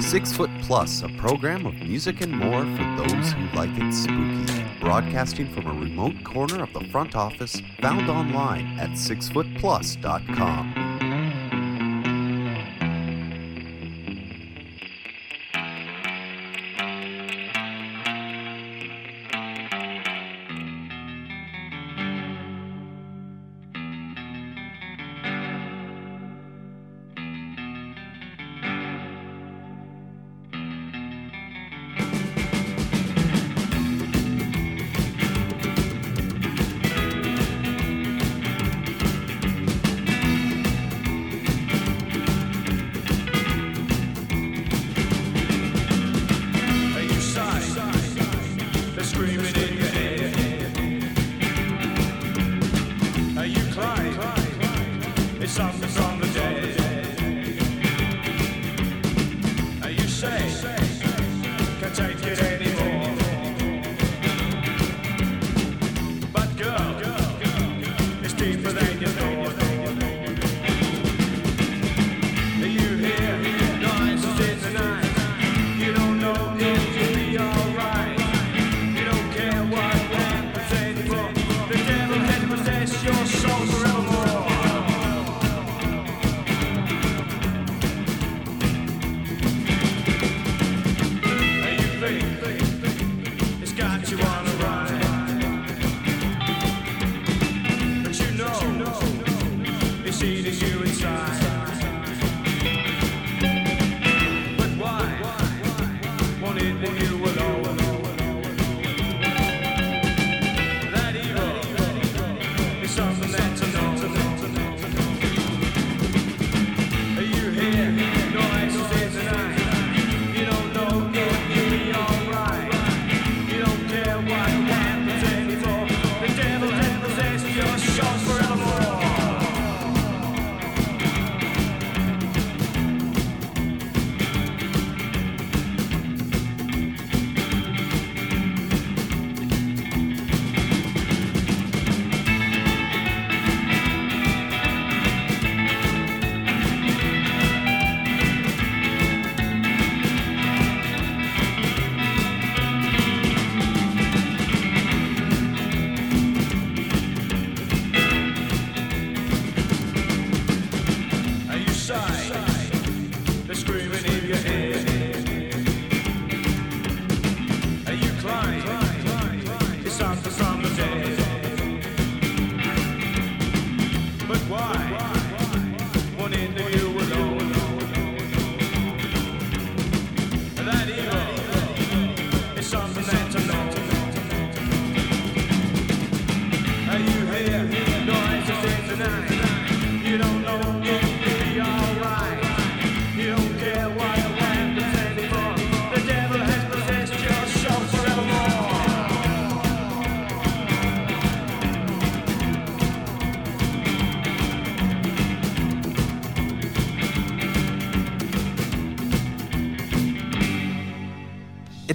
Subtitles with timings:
[0.00, 4.64] Six Foot Plus, a program of music and more for those who like it spooky.
[4.80, 10.81] Broadcasting from a remote corner of the front office, found online at sixfootplus.com.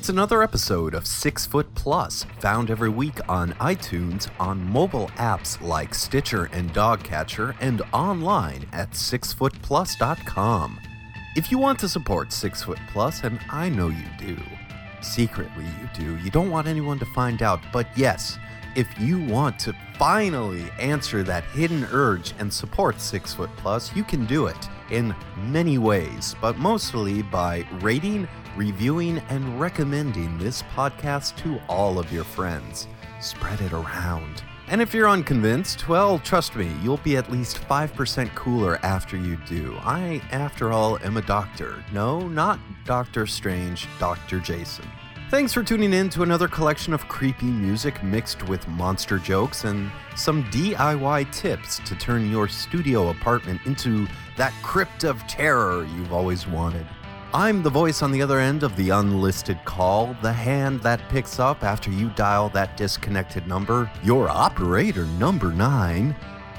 [0.07, 5.61] It's another episode of Six Foot Plus, found every week on iTunes, on mobile apps
[5.61, 10.79] like Stitcher and Dogcatcher, and online at sixfootplus.com.
[11.35, 14.37] If you want to support Six Foot Plus, and I know you do,
[15.01, 18.39] secretly you do, you don't want anyone to find out, but yes,
[18.77, 24.05] if you want to finally answer that hidden urge and support Six Foot Plus, you
[24.05, 28.25] can do it in many ways, but mostly by rating,
[28.57, 32.87] reviewing, and recommending this podcast to all of your friends.
[33.21, 34.43] Spread it around.
[34.69, 39.37] And if you're unconvinced, well, trust me, you'll be at least 5% cooler after you
[39.47, 39.77] do.
[39.79, 41.81] I, after all, am a doctor.
[41.93, 44.41] No, not Doctor Strange, Dr.
[44.41, 44.85] Jason.
[45.29, 49.91] Thanks for tuning in to another collection of creepy music mixed with monster jokes and
[50.15, 56.47] some DIY tips to turn your studio apartment into that crypt of terror you've always
[56.47, 56.87] wanted.
[57.33, 61.39] I'm the voice on the other end of the unlisted call, the hand that picks
[61.39, 66.15] up after you dial that disconnected number, your operator number nine,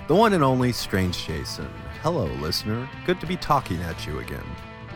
[0.09, 1.71] the one and only Strange Jason.
[2.03, 2.87] Hello, listener.
[3.07, 4.45] Good to be talking at you again.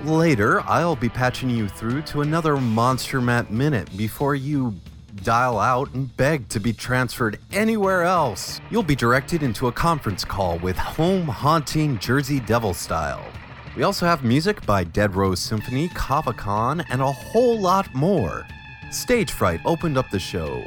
[0.05, 4.75] Later, I'll be patching you through to another Monster Matt Minute before you
[5.23, 8.61] dial out and beg to be transferred anywhere else.
[8.71, 13.25] You'll be directed into a conference call with home haunting Jersey Devil style.
[13.75, 16.35] We also have music by Dead Rose Symphony, Kava
[16.91, 18.47] and a whole lot more.
[18.91, 20.63] Stage Fright opened up the show.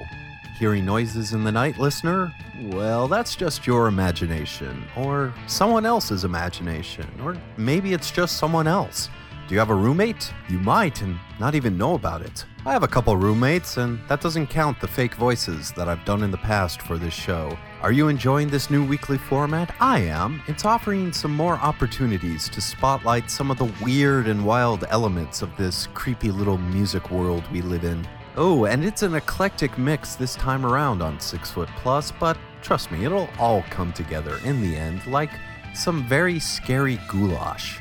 [0.57, 2.33] Hearing noises in the night, listener?
[2.63, 9.09] Well, that's just your imagination, or someone else's imagination, or maybe it's just someone else.
[9.47, 10.33] Do you have a roommate?
[10.49, 12.43] You might and not even know about it.
[12.65, 16.23] I have a couple roommates, and that doesn't count the fake voices that I've done
[16.23, 17.55] in the past for this show.
[17.85, 19.75] Are you enjoying this new weekly format?
[19.79, 20.41] I am.
[20.47, 25.55] It's offering some more opportunities to spotlight some of the weird and wild elements of
[25.55, 28.07] this creepy little music world we live in.
[28.37, 32.89] Oh, and it's an eclectic mix this time around on Six Foot Plus, but trust
[32.89, 35.29] me, it'll all come together in the end like
[35.75, 37.79] some very scary goulash.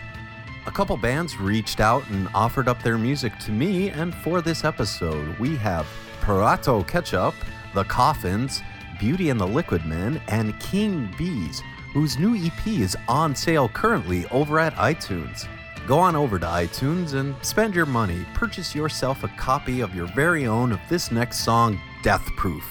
[0.67, 4.65] A couple bands reached out and offered up their music to me, and for this
[4.65, 5.87] episode, we have
[6.21, 7.35] Parato Ketchup,
[7.73, 8.61] The Coffins,
[9.05, 11.63] Beauty and the Liquid Men, and King Bees,
[11.93, 15.47] whose new EP is on sale currently over at iTunes.
[15.87, 18.25] Go on over to iTunes and spend your money.
[18.33, 22.65] Purchase yourself a copy of your very own of this next song, Death Proof.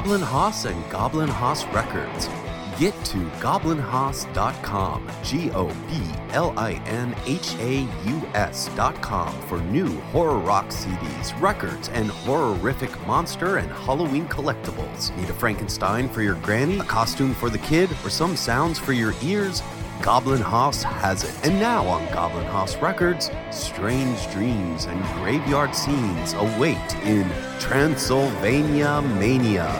[0.00, 2.30] Goblin Haus and Goblin Haus Records.
[2.78, 10.00] Get to goblinhaus.com, G O B L I N H A U S.com for new
[10.12, 15.14] horror rock CDs, records, and horrific monster and Halloween collectibles.
[15.18, 18.94] Need a Frankenstein for your granny, a costume for the kid, or some sounds for
[18.94, 19.62] your ears?
[20.02, 21.46] Goblin Haus has it.
[21.46, 29.70] And now on Goblin Haus Records, strange dreams and graveyard scenes await in Transylvania Mania.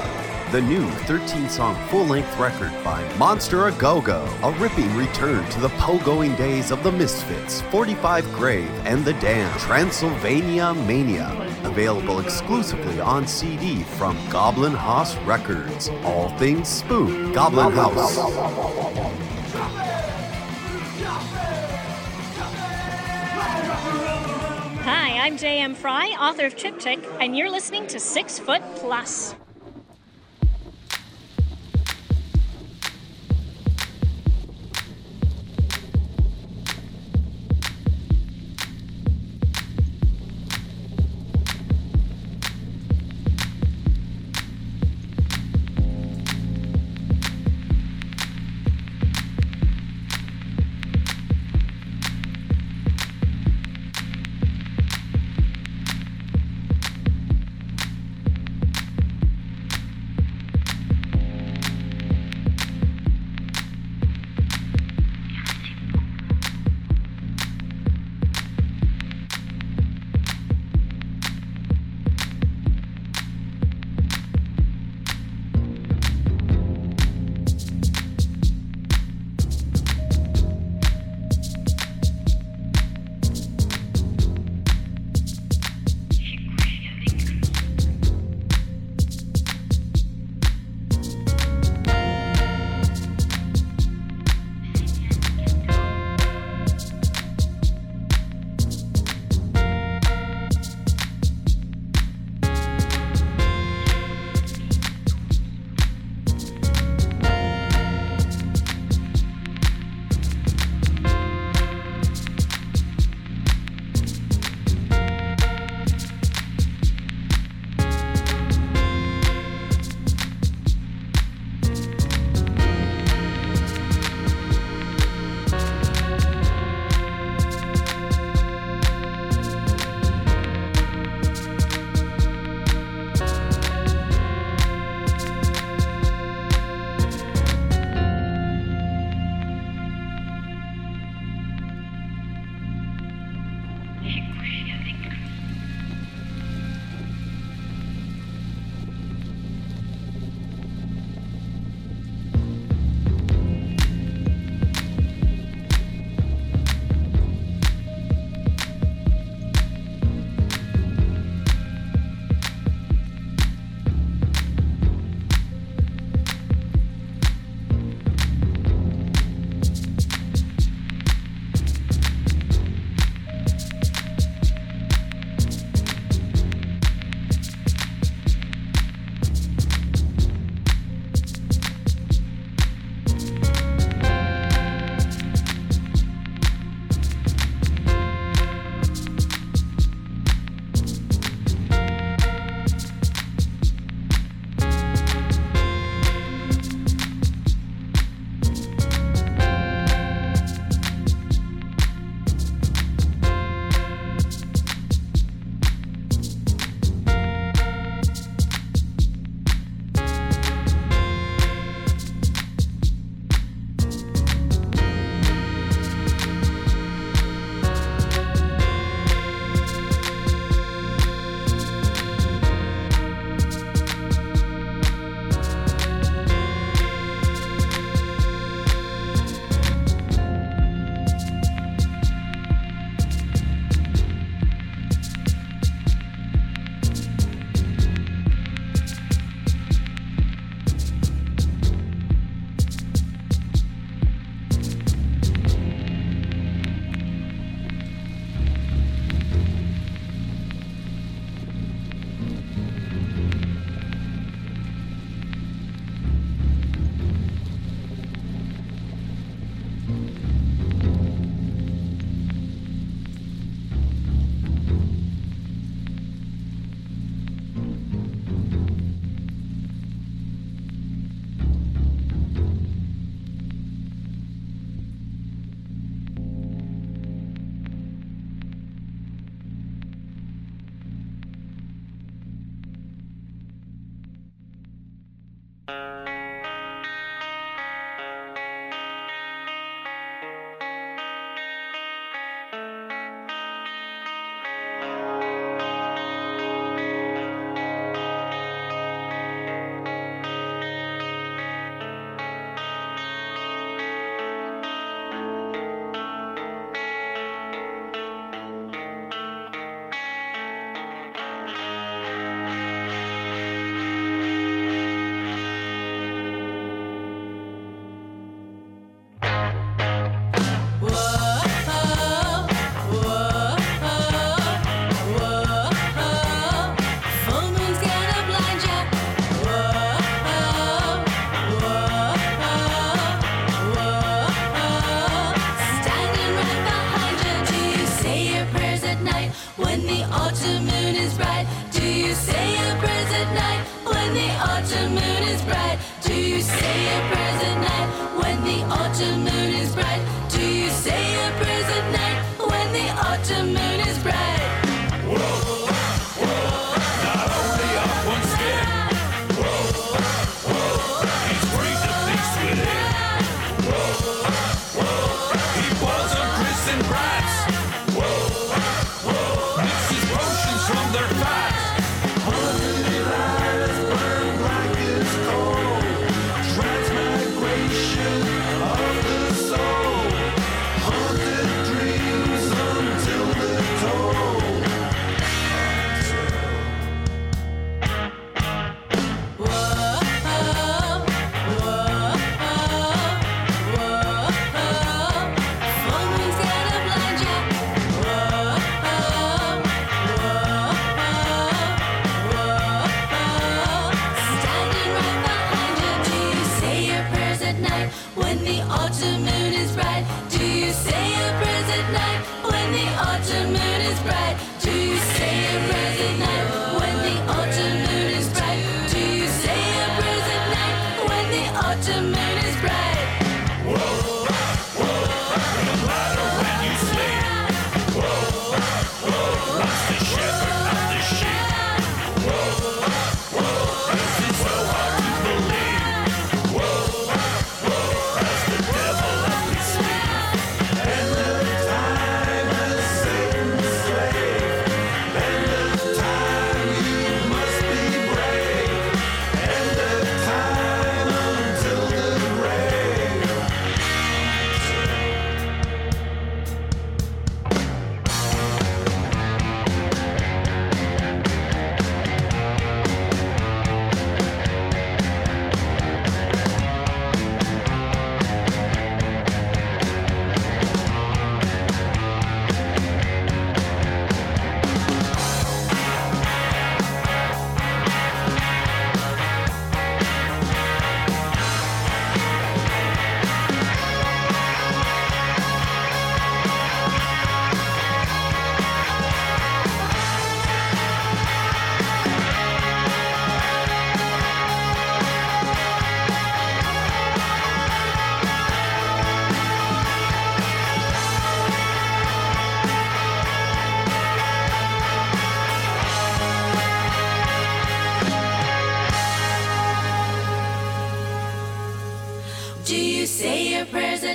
[0.52, 4.26] The new 13 song full length record by Monster A Go Go.
[4.42, 9.58] A ripping return to the pogoing days of the Misfits, 45 Grave, and The Damned.
[9.60, 11.30] Transylvania Mania.
[11.62, 15.88] Available exclusively on CD from Goblin Haus Records.
[16.04, 17.32] All things spook.
[17.32, 18.99] Goblin Haus.
[25.20, 25.74] I'm J.M.
[25.74, 29.34] Fry, author of Triptych, and you're listening to Six Foot Plus.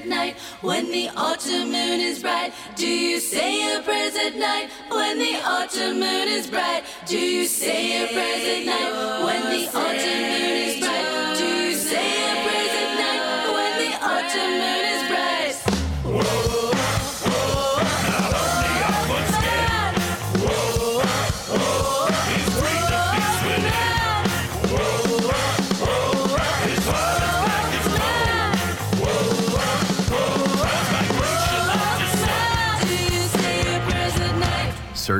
[0.07, 2.53] Night when the autumn moon is bright?
[2.75, 6.83] Do you say your prayers at night when the autumn moon is bright?
[7.05, 11.24] Do you say your prayers at night when the autumn moon is bright?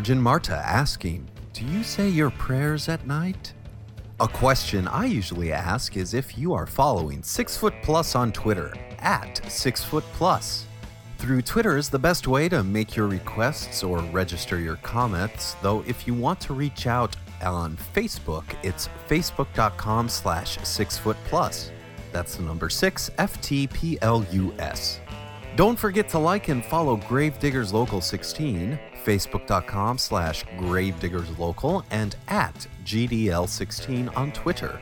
[0.06, 3.54] Surgeon Marta asking, Do you say your prayers at night?
[4.20, 8.72] A question I usually ask is if you are following Six Foot Plus on Twitter,
[9.00, 10.68] at Six Foot Plus.
[11.18, 15.84] Through Twitter is the best way to make your requests or register your comments, though
[15.88, 21.72] if you want to reach out on Facebook, it's facebook.com slash six foot plus.
[22.12, 25.00] That's the number six, F-T-P-L-U-S.
[25.56, 34.16] Don't forget to like and follow Gravediggers Local 16, facebook.com slash gravediggerslocal, and at GDL16
[34.18, 34.80] on Twitter.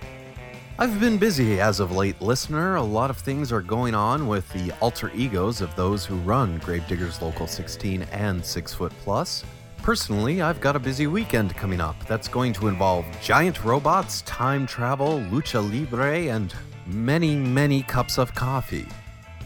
[0.79, 2.77] I've been busy as of late, listener.
[2.77, 6.59] A lot of things are going on with the alter egos of those who run
[6.61, 9.43] Gravediggers Local 16 and 6 Foot Plus.
[9.83, 14.65] Personally, I've got a busy weekend coming up that's going to involve giant robots, time
[14.65, 16.55] travel, lucha libre, and
[16.87, 18.87] many, many cups of coffee.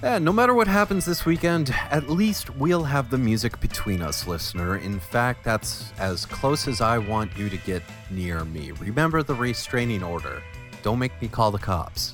[0.03, 4.27] And no matter what happens this weekend, at least we'll have the music between us,
[4.27, 4.77] listener.
[4.77, 7.81] In fact, that's as close as I want you to get
[8.11, 8.71] near me.
[8.73, 10.43] Remember the restraining order.
[10.83, 12.13] Don't make me call the cops.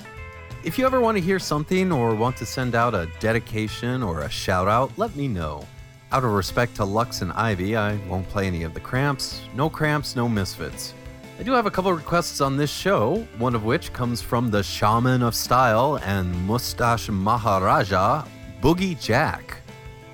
[0.63, 4.22] If you ever want to hear something or want to send out a dedication or
[4.22, 5.67] a shout out, let me know.
[6.13, 9.41] Out of respect to Lux and Ivy, I won't play any of the cramps.
[9.56, 10.93] No cramps, no misfits.
[11.43, 14.63] I do have a couple requests on this show, one of which comes from the
[14.63, 18.23] Shaman of Style and Mustache Maharaja,
[18.62, 19.58] Boogie Jack.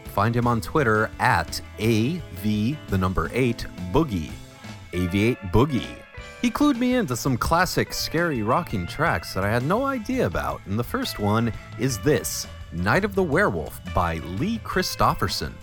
[0.06, 4.32] Find him on Twitter at AV, the number 8, Boogie.
[4.92, 5.98] AV8 Boogie.
[6.42, 10.62] He clued me into some classic, scary, rocking tracks that I had no idea about,
[10.66, 15.54] and the first one is this Night of the Werewolf by Lee Christopherson.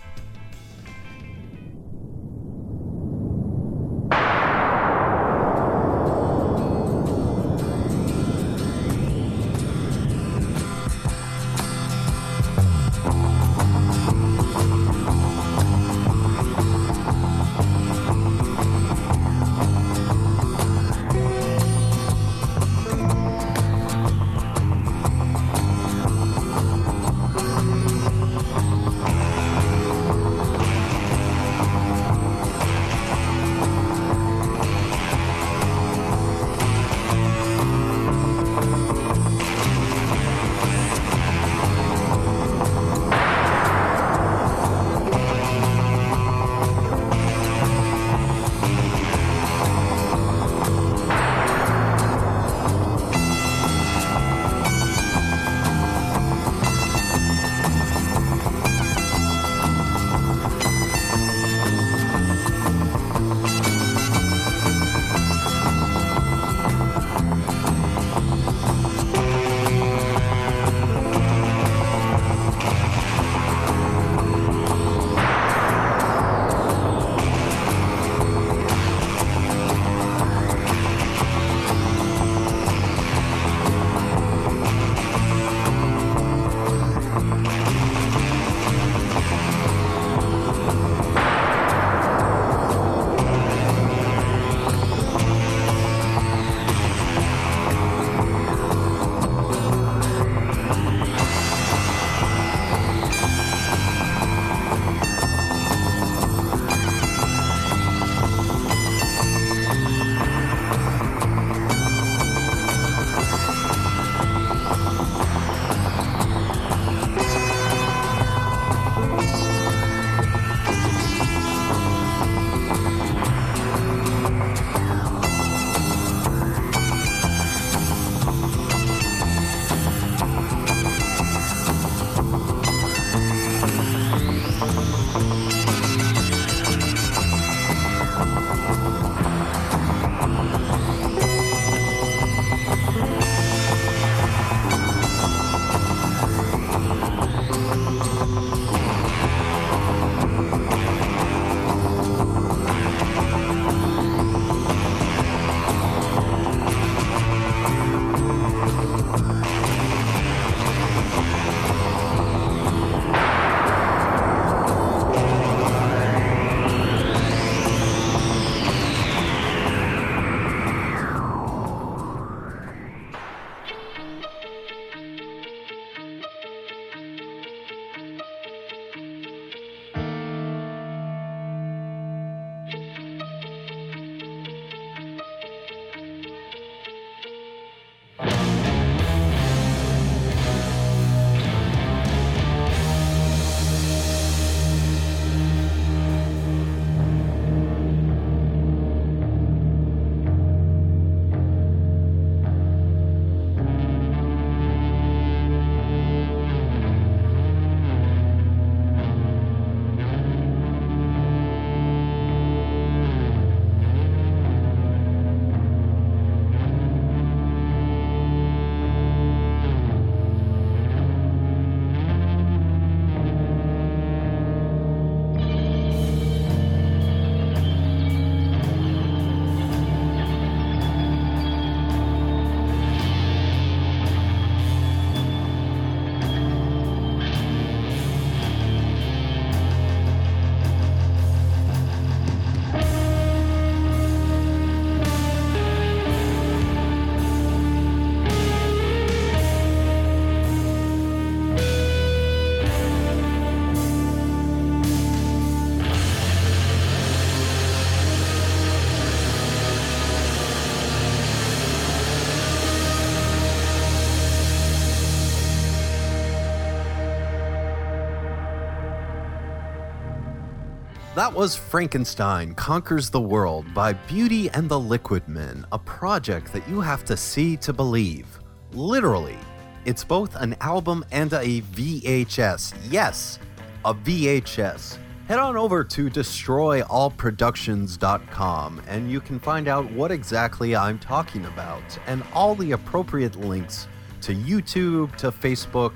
[271.17, 276.69] That was Frankenstein Conquers the World by Beauty and the Liquid Men, a project that
[276.69, 278.27] you have to see to believe.
[278.71, 279.39] Literally,
[279.83, 282.75] it's both an album and a VHS.
[282.91, 283.39] Yes,
[283.83, 284.99] a VHS.
[285.27, 291.97] head on over to destroyallproductions.com and you can find out what exactly I'm talking about
[292.05, 293.87] and all the appropriate links
[294.21, 295.93] to YouTube, to Facebook.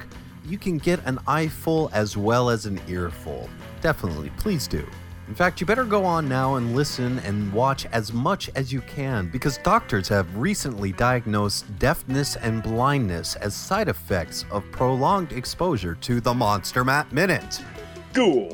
[0.48, 3.48] You can get an eyeful as well as an earful.
[3.82, 4.84] Definitely, please do.
[5.32, 8.82] In fact, you better go on now and listen and watch as much as you
[8.82, 15.96] can because doctors have recently diagnosed deafness and blindness as side effects of prolonged exposure
[15.96, 17.64] to the Monster Matt Minute.
[18.12, 18.52] Good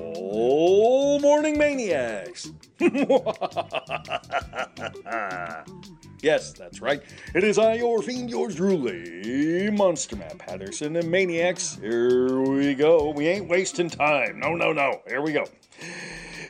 [1.19, 2.51] morning, maniacs!
[6.21, 7.01] yes, that's right.
[7.33, 11.79] It is I, your fiend, yours truly, Monster Matt Patterson, and maniacs.
[11.81, 13.09] Here we go.
[13.09, 14.39] We ain't wasting time.
[14.39, 15.01] No, no, no.
[15.07, 15.45] Here we go.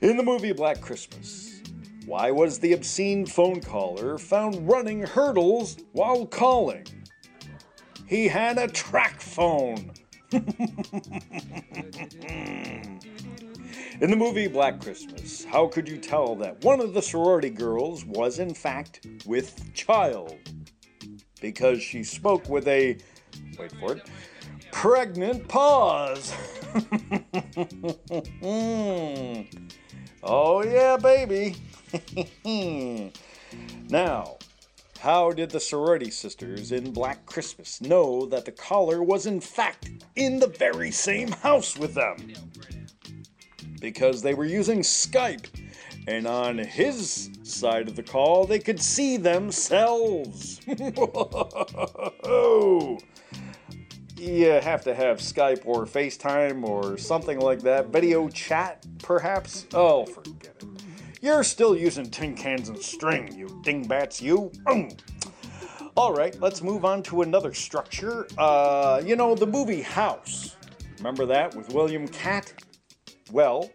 [0.02, 1.64] In the movie Black Christmas,
[2.06, 6.86] why was the obscene phone caller found running hurdles while calling?
[8.06, 9.92] He had a track phone.
[14.00, 18.06] In the movie Black Christmas, how could you tell that one of the sorority girls
[18.06, 20.36] was in fact with child?
[21.42, 22.98] Because she spoke with a,
[23.58, 24.08] wait for it,
[24.78, 26.32] pregnant pause.
[30.24, 31.56] oh, yeah, baby.
[33.90, 34.38] now,
[35.00, 39.90] how did the sorority sisters in Black Christmas know that the caller was in fact
[40.16, 42.34] in the very same house with them?
[43.82, 45.48] Because they were using Skype,
[46.08, 50.62] and on his side of the call, they could see themselves.
[54.17, 57.88] you have to have Skype or FaceTime or something like that.
[57.88, 59.65] Video chat, perhaps?
[59.73, 60.65] Oh, forget it.
[61.21, 64.51] You're still using tin cans and string, you dingbats, you.
[64.65, 64.99] Mm.
[65.95, 68.27] All right, let's move on to another structure.
[68.38, 70.56] Uh, you know, the movie House.
[70.97, 72.53] Remember that with William Katt?
[73.32, 73.69] Well,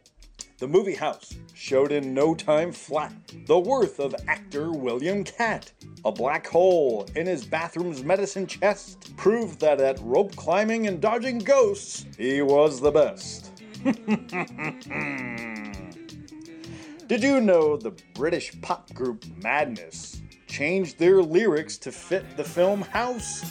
[0.59, 3.13] the movie House showed in no time flat
[3.47, 5.73] the worth of actor William Katt.
[6.05, 11.39] A black hole in his bathroom's medicine chest proved that at rope climbing and dodging
[11.39, 13.51] ghosts, he was the best.
[17.09, 22.83] Did you know the British pop group Madness changed their lyrics to fit the film
[22.83, 23.45] House?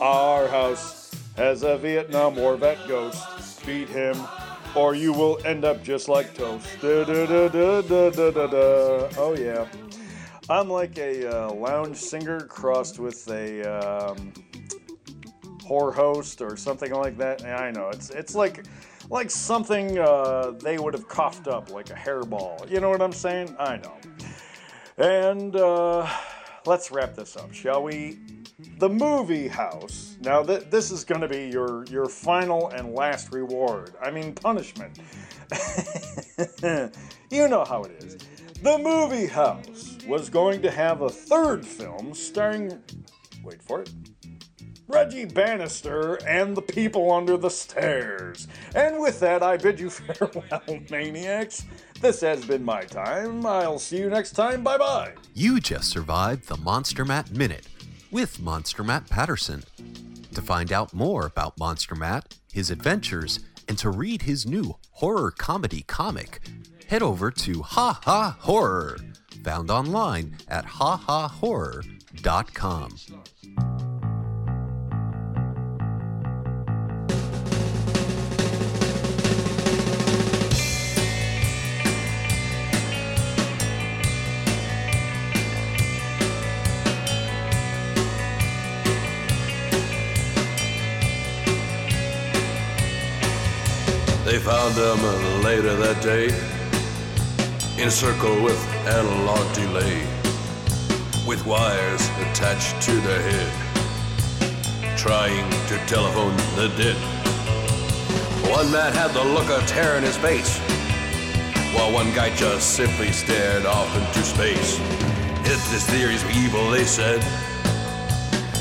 [0.00, 3.64] Our house has a Vietnam War vet ghost.
[3.64, 4.16] Beat him,
[4.74, 6.66] or you will end up just like toast.
[6.80, 9.08] Da, da, da, da, da, da, da.
[9.16, 9.66] Oh, yeah.
[10.48, 14.32] I'm like a uh, lounge singer crossed with a um,
[15.58, 17.44] whore host or something like that.
[17.44, 17.88] I know.
[17.88, 18.64] It's, it's like
[19.10, 22.68] like something uh, they would have coughed up, like a hairball.
[22.70, 23.54] You know what I'm saying?
[23.58, 23.96] I know.
[24.96, 26.08] And uh,
[26.66, 28.18] let's wrap this up, shall we?
[28.78, 30.16] The movie house.
[30.20, 33.94] Now, th- this is going to be your your final and last reward.
[34.02, 34.98] I mean, punishment.
[37.30, 38.18] you know how it is.
[38.62, 42.80] The movie house was going to have a third film starring.
[43.42, 43.90] Wait for it.
[44.88, 48.46] Reggie Bannister and the people under the stairs.
[48.74, 51.64] And with that, I bid you farewell, maniacs.
[52.00, 53.46] This has been my time.
[53.46, 54.62] I'll see you next time.
[54.62, 55.14] Bye bye.
[55.34, 57.66] You just survived the Monster Matt Minute
[58.12, 59.64] with Monster Matt Patterson.
[60.34, 65.30] To find out more about Monster Matt, his adventures, and to read his new horror
[65.30, 66.40] comedy comic,
[66.86, 68.98] head over to Ha Ha Horror,
[69.42, 72.96] found online at hahahorror.com.
[94.32, 96.28] They found him later that day
[97.78, 100.06] in a circle with analog delay,
[101.28, 106.96] with wires attached to their head, trying to telephone the dead.
[108.50, 110.56] One man had the look of terror in his face,
[111.76, 114.80] while one guy just simply stared off into space.
[115.44, 117.20] If this theory's evil, they said,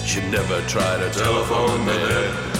[0.05, 2.50] should never try to telephone the dead.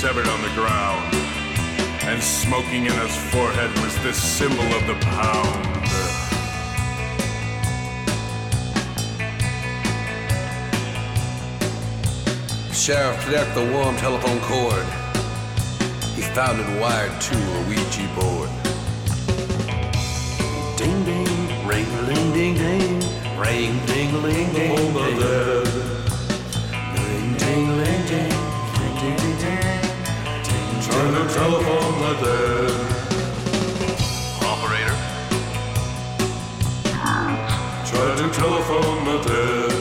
[0.00, 1.14] Severed on the ground,
[2.08, 5.66] and smoking in his forehead was the symbol of the pound.
[12.72, 14.86] sheriff connect the warm telephone cord.
[16.16, 18.48] He found it wired to a Ouija board.
[20.78, 23.00] Ding ding, ring ling ding ding,
[23.38, 25.18] ring ding ling ding ding.
[26.96, 28.39] Ring ding ling ding,
[31.14, 32.72] to telephone the dead.
[34.42, 34.96] Operator,
[37.86, 39.72] Trying to telephone the dead.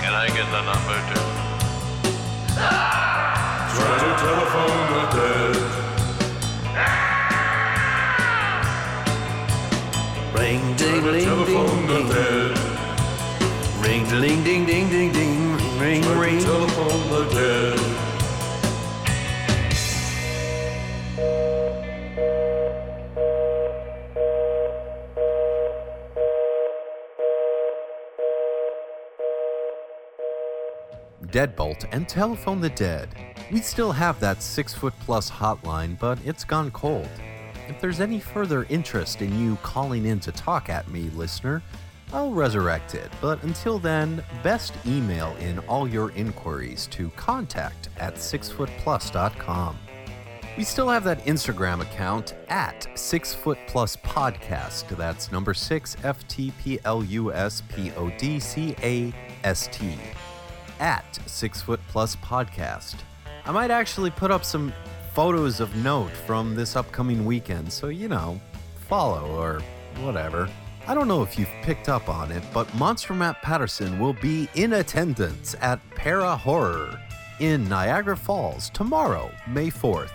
[0.00, 1.20] can I get the number to?
[3.74, 5.56] Trying to telephone the dead.
[10.34, 12.08] Ring ding ling Telephone ding the ding.
[12.08, 12.58] dead.
[13.84, 15.78] Ring ding ding ding ding ding.
[15.80, 16.38] Ring Trying ring.
[16.40, 17.81] to telephone the dead.
[31.32, 33.08] Deadbolt and Telephone the Dead.
[33.50, 37.08] We still have that six foot plus hotline, but it's gone cold.
[37.68, 41.62] If there's any further interest in you calling in to talk at me, listener,
[42.12, 43.10] I'll resurrect it.
[43.20, 49.78] But until then, best email in all your inquiries to contact at sixfootplus.com.
[50.58, 54.86] We still have that Instagram account at Six Foot Plus Podcast.
[54.98, 59.14] That's number six F T P L U S P O D C A
[59.44, 59.96] S T.
[60.82, 62.96] At Six Foot Plus Podcast.
[63.46, 64.72] I might actually put up some
[65.14, 68.40] photos of note from this upcoming weekend, so you know,
[68.88, 69.62] follow or
[70.00, 70.50] whatever.
[70.88, 74.48] I don't know if you've picked up on it, but Monster Matt Patterson will be
[74.56, 77.00] in attendance at Para Horror
[77.38, 80.10] in Niagara Falls tomorrow, May 4th.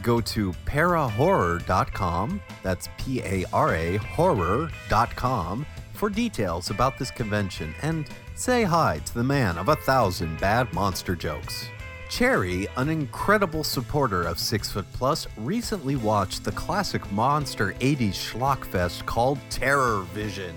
[0.00, 8.08] Go to parahorror.com, that's P A R A horror.com, for details about this convention and
[8.38, 11.66] say hi to the man of a thousand bad monster jokes.
[12.08, 19.04] Cherry, an incredible supporter of Six Foot Plus, recently watched the classic monster 80s schlockfest
[19.06, 20.54] called Terror Vision.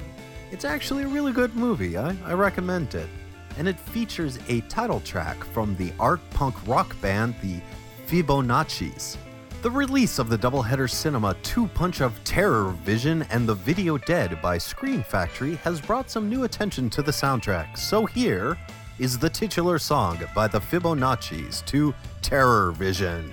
[0.51, 3.09] It's actually a really good movie, I, I recommend it.
[3.57, 7.59] And it features a title track from the art punk rock band the
[8.05, 9.17] Fibonaccis.
[9.61, 14.41] The release of the doubleheader cinema Two Punch of Terror Vision and The Video Dead
[14.41, 17.77] by Scream Factory has brought some new attention to the soundtrack.
[17.77, 18.57] So here
[18.97, 21.93] is the titular song by the Fibonaccis to
[22.23, 23.31] Terror Vision.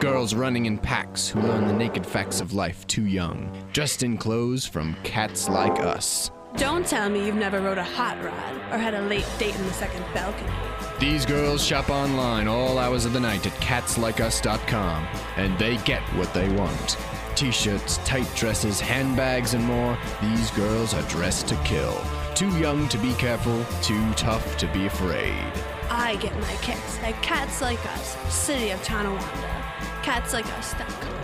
[0.00, 4.16] Girls running in packs who learn the naked facts of life too young, dressed in
[4.16, 6.30] clothes from cats like us.
[6.56, 9.66] Don't tell me you've never rode a hot rod or had a late date in
[9.66, 10.50] the second balcony.
[10.98, 15.06] These girls shop online all hours of the night at catslikeus.com,
[15.36, 16.96] and they get what they want.
[17.34, 19.98] T shirts, tight dresses, handbags, and more.
[20.22, 22.02] These girls are dressed to kill.
[22.34, 25.52] Too young to be careful, too tough to be afraid.
[25.90, 29.64] I get my kicks at Cats Like Us, City of Tonawanda.
[30.02, 31.16] CatsLikeUs.com.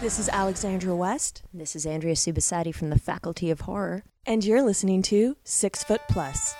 [0.00, 1.42] This is Alexandra West.
[1.52, 4.04] This is Andrea Subissati from the Faculty of Horror.
[4.26, 6.54] And you're listening to Six Foot Plus.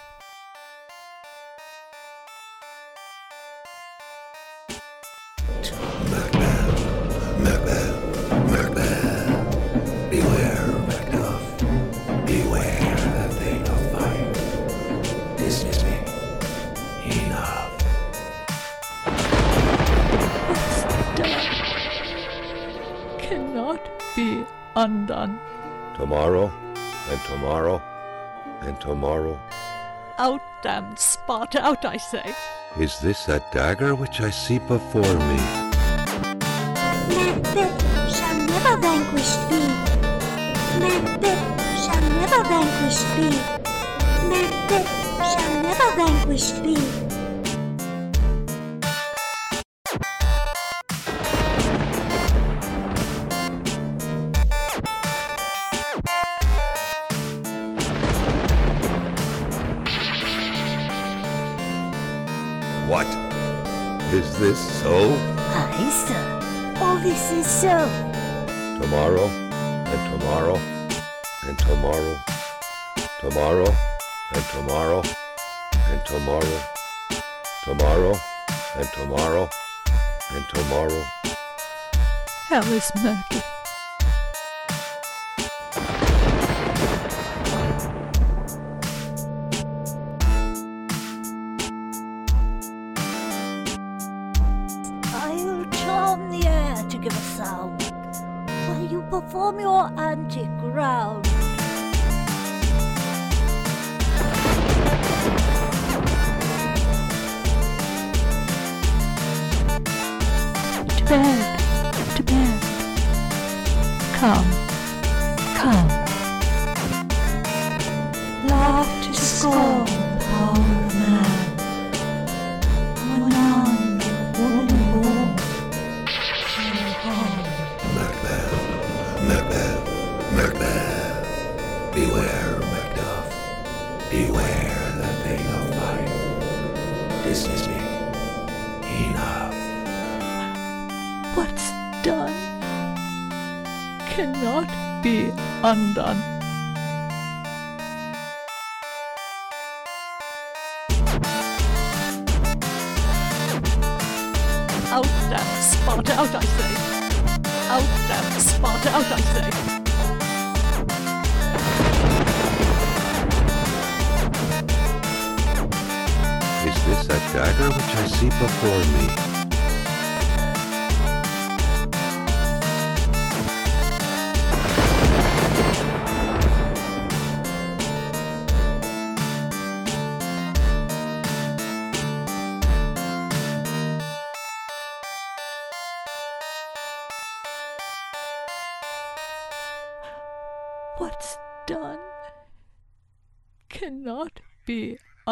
[24.78, 25.40] Undone.
[25.96, 26.52] Tomorrow,
[27.10, 27.82] and tomorrow,
[28.60, 29.38] and tomorrow.
[30.18, 32.34] Out, damned spot, out, I say.
[32.78, 35.38] Is this that dagger which I see before me?
[37.10, 39.70] Macbeth shall never vanquish thee.
[40.78, 41.44] Macbeth
[41.82, 43.38] shall never vanquish thee.
[44.30, 44.90] Macbeth
[45.32, 47.17] shall never vanquish thee.
[64.10, 65.14] Is this so?
[65.36, 66.74] Aye, sir.
[66.80, 67.76] All this is so.
[68.80, 70.58] Tomorrow, and tomorrow,
[71.46, 72.16] and tomorrow,
[73.20, 73.74] tomorrow,
[74.34, 75.02] and tomorrow,
[75.90, 76.60] and tomorrow,
[77.64, 78.14] tomorrow,
[78.76, 79.50] and tomorrow,
[80.30, 81.04] and tomorrow.
[82.48, 83.42] Hell is murky.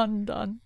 [0.06, 0.65] Be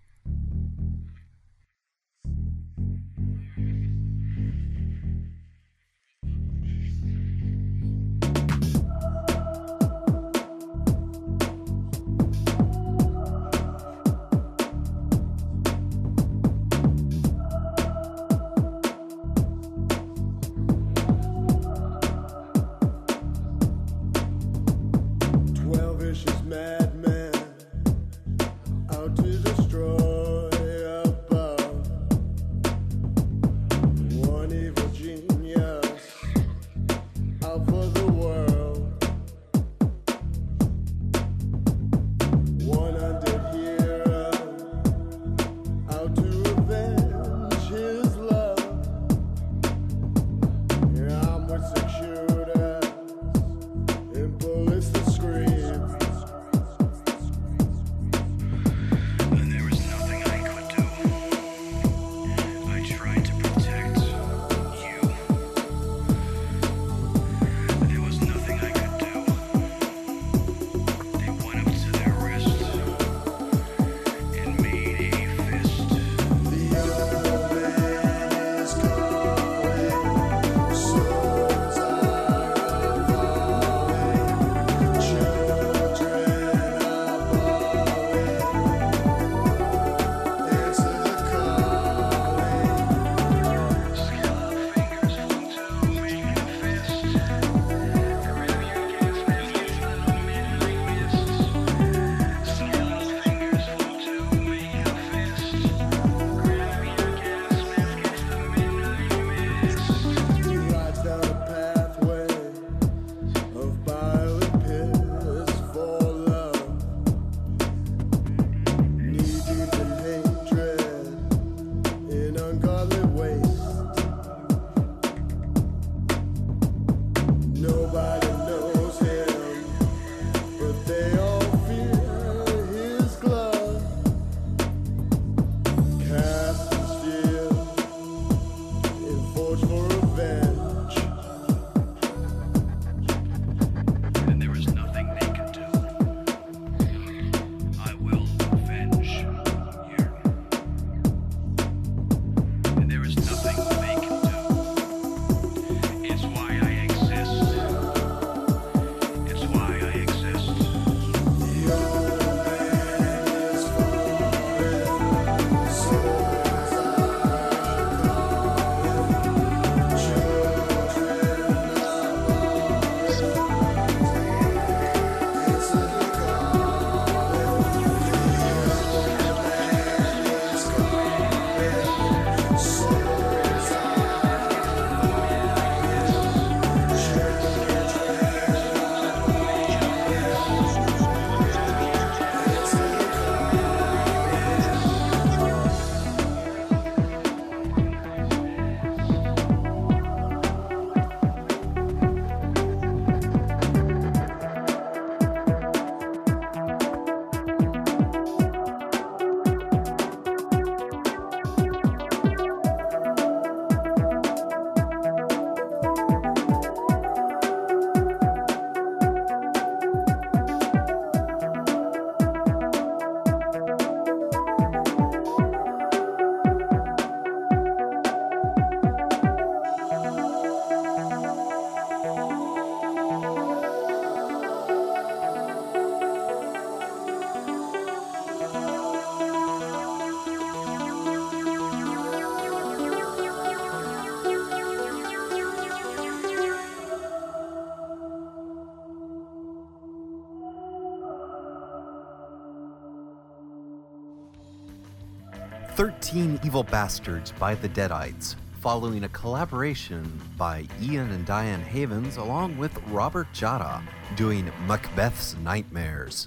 [256.50, 262.76] Evil Bastards by the Deadites, following a collaboration by Ian and Diane Havens along with
[262.88, 263.80] Robert Jada,
[264.16, 266.26] doing Macbeth's Nightmares.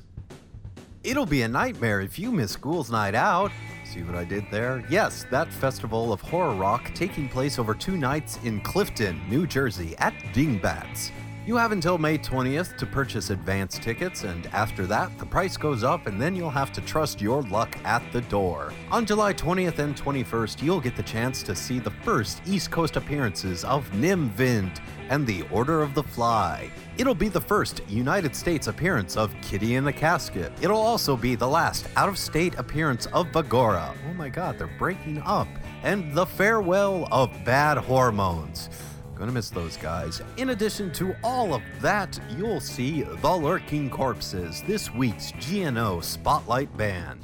[1.04, 3.52] It'll be a nightmare if you miss Ghouls Night Out.
[3.84, 4.86] See what I did there?
[4.90, 9.94] Yes, that festival of horror rock taking place over two nights in Clifton, New Jersey
[9.98, 11.12] at Dingbatz.
[11.46, 15.84] You have until May 20th to purchase advance tickets, and after that, the price goes
[15.84, 18.72] up, and then you'll have to trust your luck at the door.
[18.92, 22.96] On July 20th and 21st, you'll get the chance to see the first East Coast
[22.96, 24.80] appearances of Nim Vind
[25.10, 26.72] and the Order of the Fly.
[26.98, 30.54] It'll be the first United States appearance of Kitty in the Casket.
[30.62, 33.94] It'll also be the last out of state appearance of Bagora.
[34.10, 35.50] Oh my god, they're breaking up.
[35.84, 38.70] And the farewell of Bad Hormones.
[39.16, 40.22] Gonna miss those guys.
[40.38, 46.76] In addition to all of that, you'll see The Lurking Corpses, this week's GNO Spotlight
[46.76, 47.20] Band.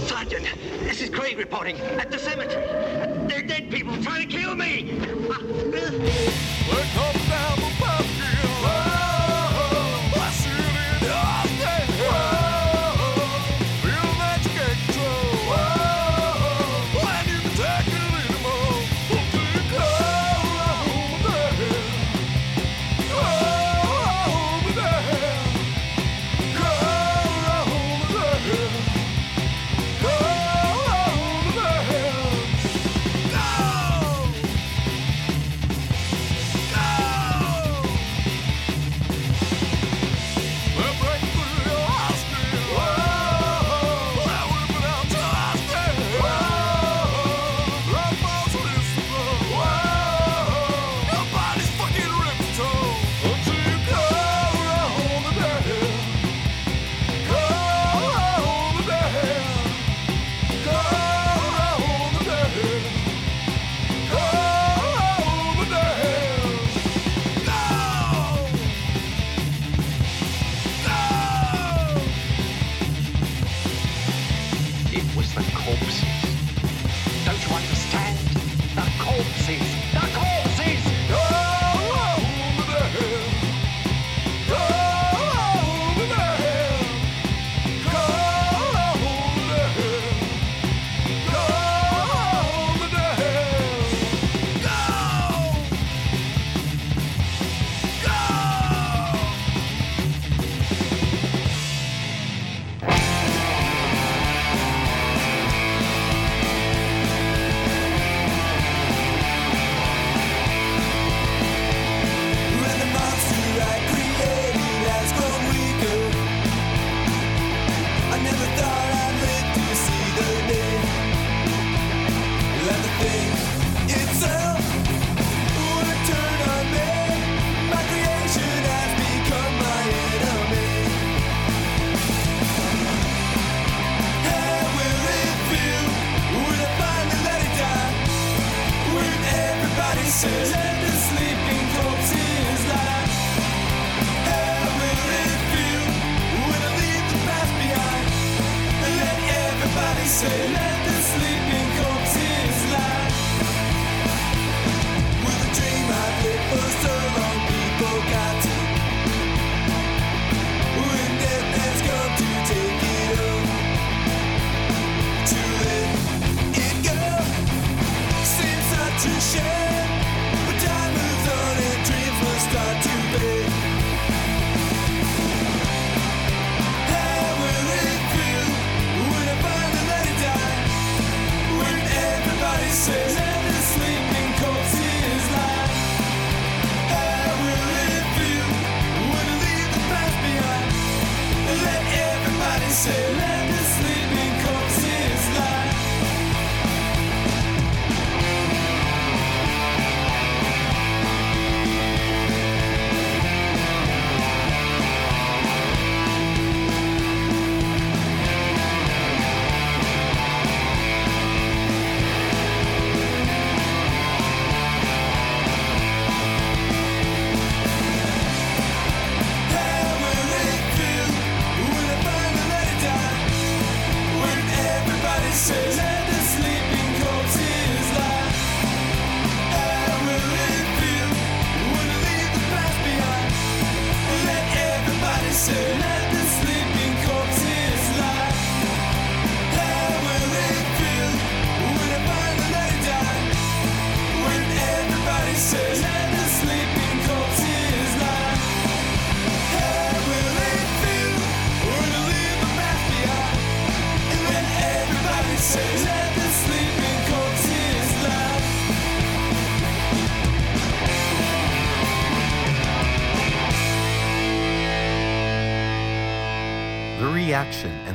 [0.00, 0.46] Sergeant,
[0.80, 2.66] this is Craig reporting at the cemetery.
[3.28, 4.98] They're dead people trying to kill me.
[5.00, 5.22] It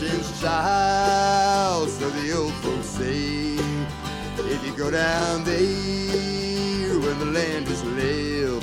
[0.00, 3.56] Misfortune's child, so the old folks say.
[4.38, 8.60] If you go down there when the land is level,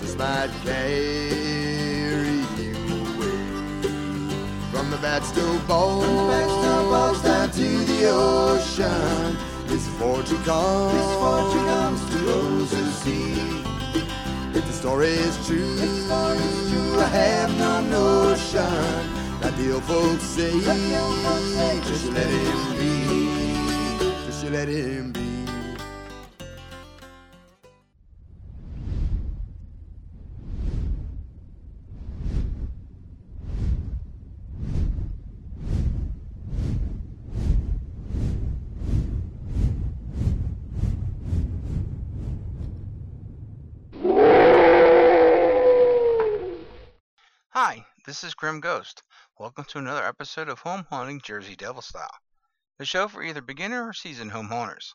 [0.00, 2.76] this might carry you
[3.10, 3.38] away.
[4.70, 9.36] From the Balls, From Balls down to the ocean,
[9.66, 13.32] misfortune comes, misfortune comes to those who see.
[14.56, 19.23] If the story is true, I have no notion.
[19.44, 24.06] Like the old folks say, just let him be.
[24.24, 25.33] Just let him be.
[48.14, 49.02] This is Grim Ghost.
[49.40, 52.16] Welcome to another episode of Home Haunting Jersey Devil Style,
[52.78, 54.94] the show for either beginner or seasoned home haunters.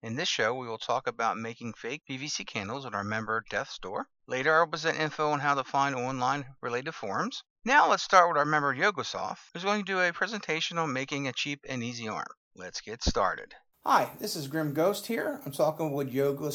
[0.00, 3.78] In this show, we will talk about making fake PVC candles at our member Death's
[3.78, 4.06] Door.
[4.28, 7.42] Later, I will present info on how to find online related forums.
[7.64, 11.26] Now, let's start with our member Yogosoft, who's going to do a presentation on making
[11.26, 12.30] a cheap and easy arm.
[12.54, 13.56] Let's get started.
[13.84, 15.40] Hi, this is Grim Ghost here.
[15.44, 16.52] I'm talking with Yoga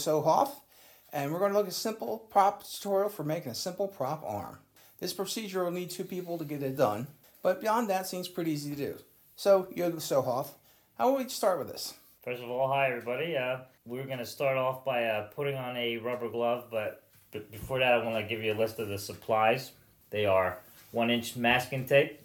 [1.12, 4.24] and we're going to look at a simple prop tutorial for making a simple prop
[4.26, 4.60] arm.
[5.00, 7.08] This procedure will need two people to get it done,
[7.44, 8.96] but beyond that seems pretty easy to do.
[9.36, 10.50] So, Yoga Sohoff,
[10.98, 11.94] how will we start with this?
[12.24, 13.38] First of all, hi everybody.
[13.38, 17.04] Uh, we're going to start off by uh, putting on a rubber glove, but,
[17.52, 19.72] before that, I want to give you a list of the supplies.
[20.10, 20.58] They are
[20.92, 22.20] one inch masking tape,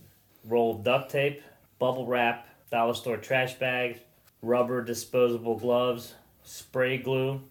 [0.44, 1.42] rolled duct tape,
[1.78, 3.98] bubble wrap, dollar store trash bags,
[4.40, 7.42] rubber disposable gloves, spray glue,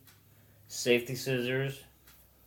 [0.68, 1.82] safety scissors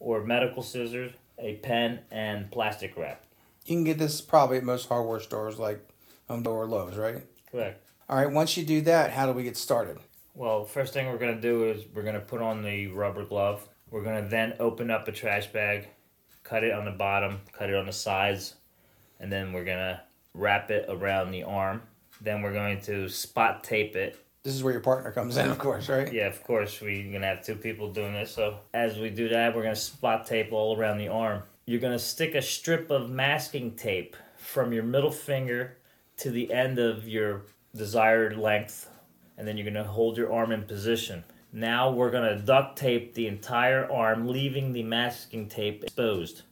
[0.01, 3.25] or medical scissors, a pen, and plastic wrap.
[3.67, 5.81] You can get this probably at most hardware stores like
[6.29, 7.23] Home Depot or Lowe's, right?
[7.51, 7.83] Correct.
[8.09, 9.99] All right, once you do that, how do we get started?
[10.35, 13.25] Well, first thing we're going to do is we're going to put on the rubber
[13.25, 13.67] glove.
[13.91, 15.89] We're going to then open up a trash bag,
[16.43, 18.55] cut it on the bottom, cut it on the sides,
[19.21, 20.01] and then we're going to
[20.35, 21.83] wrap it around the arm.
[22.21, 24.24] Then we're going to spot tape it.
[24.45, 26.13] This is where your partner comes in, of course, right?
[26.13, 26.79] Yeah, of course.
[26.79, 26.91] We're
[27.23, 28.31] to have two people doing this.
[28.31, 31.43] So as we do that, we're to spot tape all around the arm.
[31.65, 35.79] You're to stick a strip of masking tape from your middle finger
[36.19, 38.91] to the end of your desired length,
[39.39, 41.25] and then you're to hold your arm in position.
[41.51, 46.43] Now we're to duct tape the entire arm, leaving the masking tape exposed.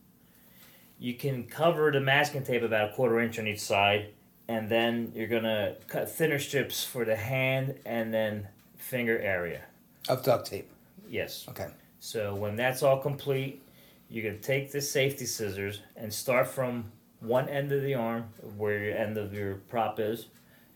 [0.99, 4.14] You can cover the masking tape about a quarter inch on each side,
[4.49, 9.62] and then you're to cut thinner strips for the hand and then finger area.
[10.09, 10.68] Of duct tape.
[11.09, 11.47] Yes.
[11.49, 11.68] Okay.
[12.01, 13.62] So when that's all complete,
[14.11, 16.90] you're gonna take the safety scissors and start from
[17.20, 18.24] one end of the arm,
[18.57, 20.26] where your end of your prop is,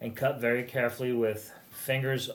[0.00, 2.30] and cut very carefully with fingers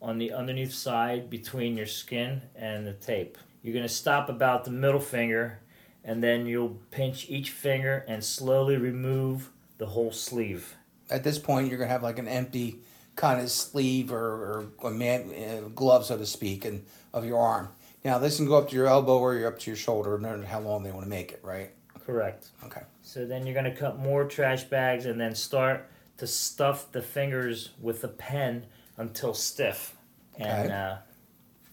[0.00, 3.38] on the underneath side between your skin and the tape.
[3.62, 5.60] You're gonna stop about the middle finger,
[6.02, 9.50] and then you'll pinch each finger and slowly remove
[9.82, 10.76] the whole sleeve.
[11.10, 12.78] At this point, you're gonna have like an empty
[13.16, 17.40] kind of sleeve or, or a man uh, glove, so to speak, and of your
[17.40, 17.68] arm.
[18.04, 20.36] Now this can go up to your elbow or you're up to your shoulder, no
[20.36, 21.70] matter how long they want to make it, right?
[22.06, 22.46] Correct.
[22.64, 22.82] Okay.
[23.02, 27.02] So then you're going to cut more trash bags and then start to stuff the
[27.02, 28.66] fingers with a pen
[28.96, 29.96] until stiff.
[30.38, 30.74] And Okay.
[30.74, 30.96] uh,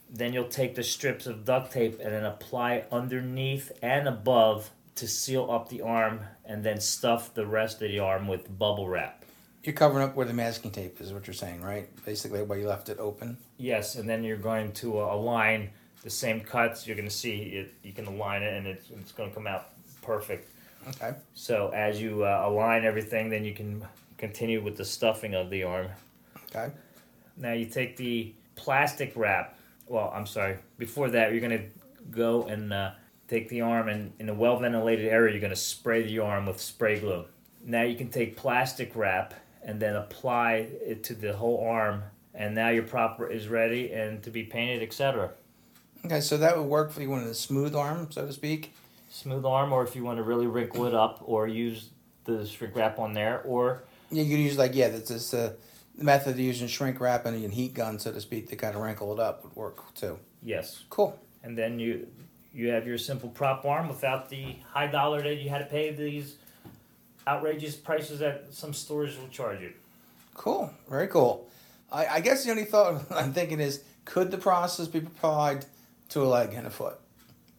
[0.09, 5.07] then you'll take the strips of duct tape and then apply underneath and above to
[5.07, 9.23] seal up the arm and then stuff the rest of the arm with bubble wrap.
[9.63, 11.87] You're covering up where the masking tape is, what you're saying, right?
[12.05, 13.37] Basically, where you left it open.
[13.57, 15.69] Yes, and then you're going to uh, align
[16.03, 16.87] the same cuts.
[16.87, 17.73] You're going to see it.
[17.83, 19.69] You can align it, and it's, it's going to come out
[20.01, 20.51] perfect.
[20.87, 21.13] Okay.
[21.35, 23.85] So as you uh, align everything, then you can
[24.17, 25.87] continue with the stuffing of the arm.
[26.49, 26.71] Okay.
[27.37, 29.57] Now you take the plastic wrap.
[29.87, 30.57] Well, I'm sorry.
[30.77, 31.65] Before that, you're gonna
[32.11, 32.91] go and uh,
[33.29, 36.59] take the arm and in a well ventilated area, you're gonna spray the arm with
[36.59, 37.25] spray glue.
[37.63, 42.03] Now you can take plastic wrap and then apply it to the whole arm,
[42.33, 45.31] and now your prop is ready and to be painted, etc.
[46.05, 48.73] Okay, so that would work for you wanted a smooth arm, so to speak.
[49.09, 51.89] Smooth arm, or if you want to really wrinkle it up, or use
[52.23, 55.51] the shrink wrap on there, or You could use like yeah, that's just uh,
[55.97, 58.75] the method of using shrink wrap and a heat gun, so to speak, to kind
[58.75, 60.17] of wrinkle it up would work too.
[60.41, 60.83] Yes.
[60.89, 61.19] Cool.
[61.43, 62.07] And then you
[62.53, 65.91] you have your simple prop arm without the high dollar that you had to pay
[65.91, 66.35] these
[67.27, 69.73] outrageous prices that some stores will charge you.
[70.33, 70.73] Cool.
[70.89, 71.47] Very cool.
[71.91, 75.65] I, I guess the only thought I'm thinking is, could the process be applied
[76.09, 76.99] to a leg and a foot?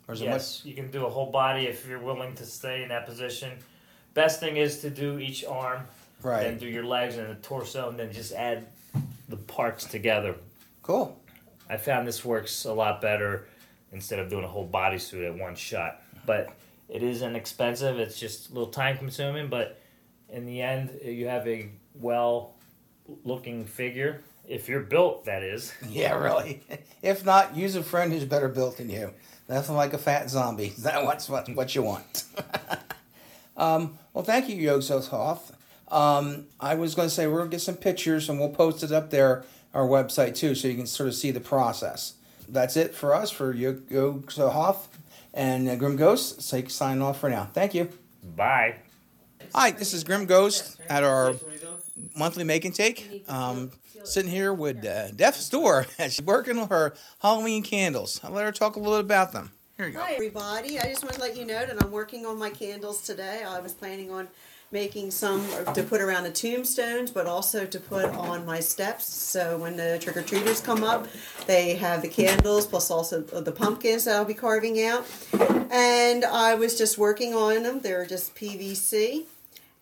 [0.09, 2.83] Or is it yes, you can do a whole body if you're willing to stay
[2.83, 3.53] in that position.
[4.15, 5.83] Best thing is to do each arm,
[6.23, 6.43] Right.
[6.43, 8.67] then do your legs and the torso, and then just add
[9.29, 10.35] the parts together.
[10.83, 11.17] Cool.
[11.69, 13.47] I found this works a lot better
[13.93, 16.03] instead of doing a whole bodysuit at one shot.
[16.27, 16.53] But
[16.89, 17.99] it is inexpensive.
[17.99, 19.81] It's just a little time consuming, but
[20.29, 22.55] in the end, you have a well
[23.25, 24.23] looking figure.
[24.49, 25.73] If you're built, that is.
[25.89, 26.63] Yeah, really.
[27.03, 29.13] If not, use a friend who's better built than you.
[29.49, 30.73] Nothing like a fat zombie.
[30.79, 32.25] That's what what you want.
[33.57, 35.57] um, well, thank you, Yogos Hoth.
[35.89, 38.85] Um, I was going to say we're going to get some pictures and we'll post
[38.85, 42.15] it up there our website too, so you can sort of see the process.
[42.51, 44.89] That's it for us for Yogos Hoth
[45.33, 46.43] and uh, Grim Ghost.
[46.43, 47.49] So sign off for now.
[47.53, 47.89] Thank you.
[48.37, 48.77] Bye.
[49.55, 51.35] Hi, this is Grim Ghost at our
[52.17, 53.25] monthly make and take.
[53.29, 53.71] Um,
[54.05, 55.87] sitting here with uh, Death's Door.
[55.99, 58.21] She's working on her Halloween candles.
[58.25, 59.53] I'll let her talk a little bit about them.
[59.77, 60.01] Here you go.
[60.01, 60.79] Hi, everybody.
[60.79, 63.45] I just want to let you know that I'm working on my candles today.
[63.47, 64.29] I was planning on
[64.73, 65.45] making some
[65.75, 69.05] to put around the tombstones, but also to put on my steps.
[69.13, 71.09] So when the trick or treaters come up,
[71.47, 75.07] they have the candles plus also the pumpkins that I'll be carving out.
[75.73, 77.81] And I was just working on them.
[77.81, 79.25] They're just PVC.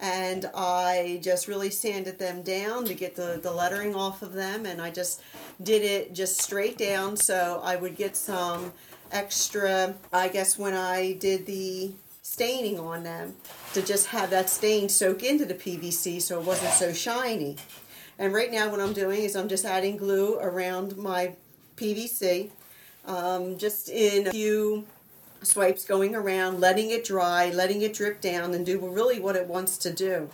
[0.01, 4.64] And I just really sanded them down to get the, the lettering off of them.
[4.64, 5.20] And I just
[5.62, 8.72] did it just straight down so I would get some
[9.11, 11.93] extra, I guess, when I did the
[12.29, 13.35] staining on them
[13.72, 17.57] to just have that stain soak into the PVC so it wasn't so shiny.
[18.18, 21.33] And right now, what I'm doing is I'm just adding glue around my
[21.76, 22.51] PVC,
[23.07, 24.85] um, just in a few
[25.43, 29.47] swipes going around, letting it dry, letting it drip down, and do really what it
[29.47, 30.29] wants to do.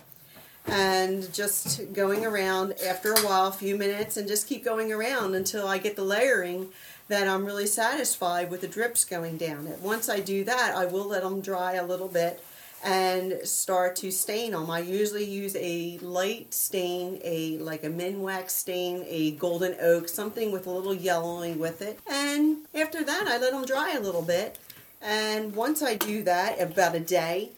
[0.67, 5.33] And just going around after a while, a few minutes, and just keep going around
[5.33, 6.69] until I get the layering
[7.07, 9.67] that I'm really satisfied with the drips going down.
[9.67, 12.43] And once I do that, I will let them dry a little bit
[12.83, 14.69] and start to stain them.
[14.69, 20.51] I usually use a light stain, a like a minwax stain, a golden oak, something
[20.51, 21.99] with a little yellowing with it.
[22.09, 24.59] And after that, I let them dry a little bit.
[25.01, 27.51] And once I do that, about a day,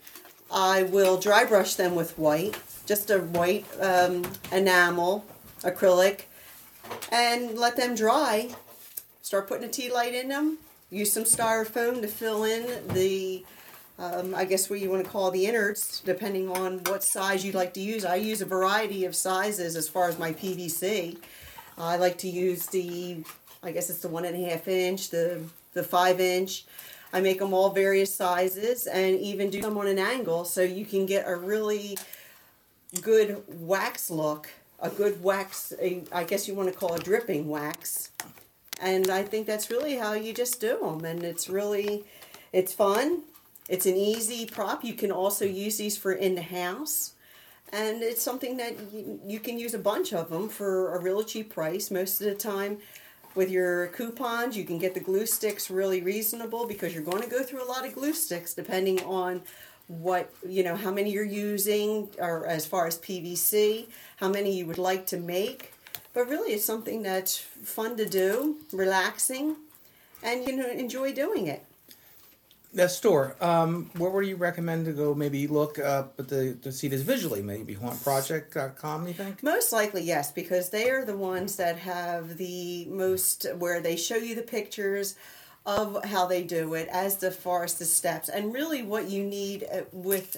[0.51, 5.25] I will dry brush them with white, just a white um, enamel,
[5.61, 6.21] acrylic,
[7.11, 8.55] and let them dry.
[9.27, 10.57] Start putting a tea light in them.
[10.89, 13.43] Use some styrofoam to fill in the,
[13.99, 17.53] um, I guess what you want to call the innards, depending on what size you'd
[17.53, 18.05] like to use.
[18.05, 21.17] I use a variety of sizes as far as my PVC.
[21.77, 23.17] I like to use the,
[23.61, 25.41] I guess it's the one and a half inch, the
[25.73, 26.63] the five inch.
[27.11, 30.85] I make them all various sizes and even do them on an angle so you
[30.85, 31.97] can get a really
[33.01, 34.49] good wax look,
[34.79, 38.11] a good wax, a, I guess you want to call it dripping wax.
[38.81, 41.03] And I think that's really how you just do them.
[41.05, 42.03] And it's really,
[42.53, 43.23] it's fun.
[43.69, 44.83] It's an easy prop.
[44.83, 47.13] You can also use these for in the house.
[47.73, 51.25] And it's something that you, you can use a bunch of them for a really
[51.25, 51.91] cheap price.
[51.91, 52.77] Most of the time,
[53.37, 57.29] with your coupons, you can get the glue sticks really reasonable because you're going to
[57.29, 59.43] go through a lot of glue sticks depending on
[59.87, 64.65] what you know how many you're using or as far as PVC, how many you
[64.65, 65.71] would like to make.
[66.17, 69.55] But really, it's something that's fun to do, relaxing,
[70.23, 71.63] and you know enjoy doing it.
[72.73, 73.35] That store.
[73.39, 75.13] Um, where would you recommend to go?
[75.13, 77.43] Maybe look up at the to see this visually.
[77.43, 79.07] Maybe hauntproject.com.
[79.07, 79.43] You think?
[79.43, 84.17] Most likely, yes, because they are the ones that have the most where they show
[84.17, 85.13] you the pictures
[85.67, 89.67] of how they do it as the forest the steps, and really what you need
[89.71, 90.37] uh, with,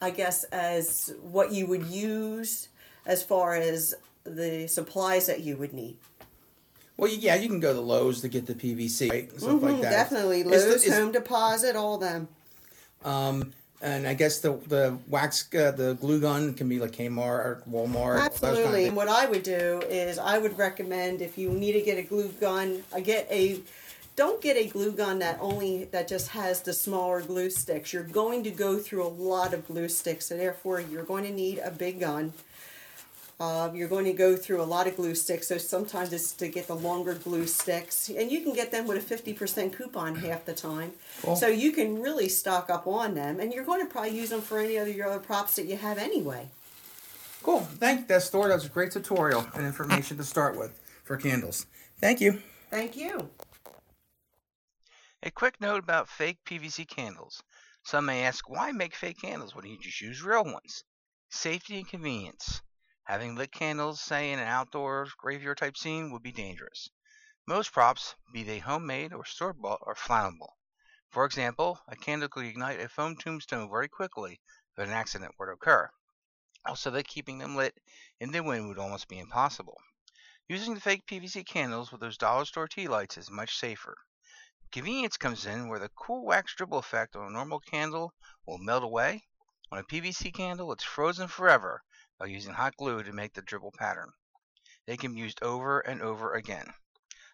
[0.00, 2.68] I guess, as what you would use
[3.04, 5.96] as far as the supplies that you would need.
[6.96, 9.30] Well, yeah, you can go to Lowe's to get the PVC, right?
[9.40, 9.90] Stuff like Mhm, that.
[9.90, 12.28] Definitely, Is the- Lowe's, is- Home Deposit, all them.
[13.04, 13.52] Um,
[13.84, 17.62] And I guess the the wax uh, the glue gun can be like Kmart or
[17.68, 17.90] Walmart.
[17.90, 18.24] those kind of
[18.60, 18.84] Absolutely.
[18.84, 18.94] things.
[18.94, 22.28] what I would do is I would recommend if you need to get a glue
[22.28, 23.60] gun, I get a
[24.14, 27.92] don't get a glue gun that only that just has the smaller glue sticks.
[27.92, 31.32] You're going to go through a lot of glue sticks, so therefore you're going to
[31.32, 32.34] need a big gun.
[33.42, 36.46] Uh, you're going to go through a lot of glue sticks, so sometimes it's to
[36.46, 40.44] get the longer glue sticks, and you can get them with a 50% coupon half
[40.44, 40.92] the time.
[41.22, 41.34] Cool.
[41.34, 44.42] So you can really stock up on them, and you're going to probably use them
[44.42, 46.50] for any other your other props that you have anyway.
[47.42, 47.62] Cool.
[47.62, 48.46] Thank you, that store.
[48.46, 51.66] That was a great tutorial and information to start with for candles.
[52.00, 52.40] Thank you.
[52.70, 53.28] Thank you.
[55.24, 57.42] A quick note about fake PVC candles.
[57.82, 60.84] Some may ask, why make fake candles when you just use real ones?
[61.30, 62.62] Safety and convenience.
[63.06, 66.88] Having lit candles, say in an outdoor graveyard type scene, would be dangerous.
[67.48, 70.52] Most props, be they homemade or store bought, are flammable.
[71.10, 74.40] For example, a candle could ignite a foam tombstone very quickly
[74.76, 75.90] if an accident were to occur.
[76.64, 77.76] Also, that keeping them lit
[78.20, 79.82] in the wind would almost be impossible.
[80.46, 83.96] Using the fake PVC candles with those dollar store tea lights is much safer.
[84.70, 88.14] Convenience comes in where the cool wax dribble effect on a normal candle
[88.46, 89.26] will melt away.
[89.72, 91.82] On a PVC candle, it's frozen forever
[92.22, 94.12] by using hot glue to make the dribble pattern.
[94.86, 96.72] They can be used over and over again.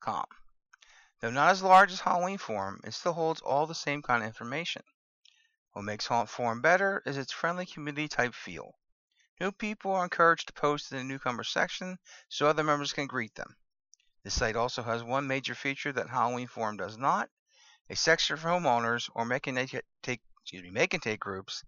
[0.00, 0.26] com.
[1.20, 4.26] Though not as large as Halloween Forum, it still holds all the same kind of
[4.26, 4.82] information.
[5.72, 8.78] What makes Haunt Forum better is its friendly community type feel.
[9.40, 11.98] New people are encouraged to post in the newcomer section
[12.28, 13.56] so other members can greet them.
[14.22, 17.30] The site also has one major feature that Halloween Forum does not
[17.88, 19.56] a section for home haunters or make and
[20.02, 21.64] take, excuse me, make and take groups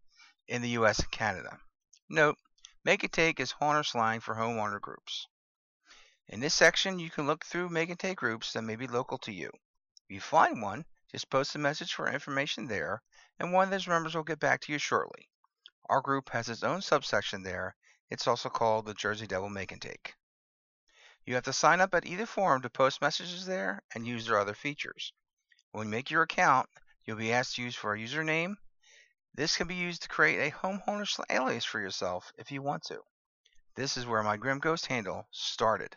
[0.47, 1.59] in the US and Canada.
[2.09, 2.39] Note,
[2.85, 5.27] make and take is haunter slang for home haunter groups.
[6.29, 9.19] In this section, you can look through make and take groups that may be local
[9.19, 9.51] to you.
[10.05, 10.85] If you find one,
[11.15, 13.01] just post a message for information there,
[13.39, 15.29] and one of those members will get back to you shortly.
[15.89, 17.77] Our group has its own subsection there.
[18.11, 20.17] It's also called the Jersey Devil Make and Take.
[21.25, 24.41] You have to sign up at either forum to post messages there and use their
[24.41, 25.12] other features.
[25.71, 26.69] When you make your account,
[27.05, 28.57] you'll be asked to use for a username.
[29.35, 32.83] This can be used to create a home haunter alias for yourself if you want
[32.87, 33.01] to.
[33.77, 35.97] This is where my Grim Ghost handle started.